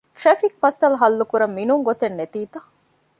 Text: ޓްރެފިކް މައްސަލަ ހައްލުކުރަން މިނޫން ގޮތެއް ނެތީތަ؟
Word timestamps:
ޓްރެފިކް 0.21 0.57
މައްސަލަ 0.63 0.95
ހައްލުކުރަން 1.01 1.55
މިނޫން 1.57 1.83
ގޮތެއް 1.87 2.17
ނެތީތަ؟ 2.19 2.59